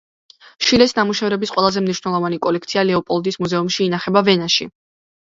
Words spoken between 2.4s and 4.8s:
კოლექცია ლეოპოლდის მუზეუმში ინახება, ვენაში.